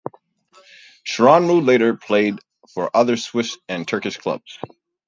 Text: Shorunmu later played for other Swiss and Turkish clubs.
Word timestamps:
Shorunmu 1.05 1.63
later 1.63 1.95
played 1.95 2.39
for 2.73 2.89
other 2.97 3.17
Swiss 3.17 3.59
and 3.69 3.87
Turkish 3.87 4.17
clubs. 4.17 4.57